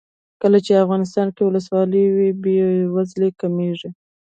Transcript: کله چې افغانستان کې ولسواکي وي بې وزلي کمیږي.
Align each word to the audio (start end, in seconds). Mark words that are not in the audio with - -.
کله 0.41 0.57
چې 0.65 0.81
افغانستان 0.83 1.27
کې 1.35 1.41
ولسواکي 1.43 2.05
وي 2.15 2.29
بې 2.41 2.55
وزلي 2.95 3.29
کمیږي. 3.41 3.89